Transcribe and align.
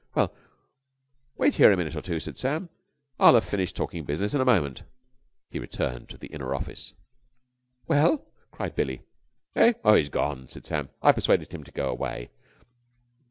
"Well, 0.15 0.33
wait 1.37 1.53
here 1.57 1.71
a 1.71 1.77
minute 1.77 1.95
or 1.95 2.01
two," 2.01 2.19
said 2.19 2.35
Sam, 2.35 2.69
"I'll 3.19 3.35
have 3.35 3.43
finished 3.43 3.75
talking 3.75 4.03
business 4.03 4.33
in 4.33 4.41
a 4.41 4.45
moment." 4.45 4.81
He 5.51 5.59
returned 5.59 6.09
to 6.09 6.17
the 6.17 6.29
inner 6.29 6.55
office. 6.55 6.93
"Well?" 7.87 8.25
cried 8.51 8.73
Billie. 8.75 9.03
"Eh? 9.55 9.73
Oh, 9.85 9.93
he's 9.93 10.09
gone," 10.09 10.47
said 10.49 10.65
Sam. 10.65 10.89
"I 11.03 11.11
persuaded 11.11 11.53
him 11.53 11.63
to 11.65 11.71
go 11.71 11.87
away. 11.87 12.31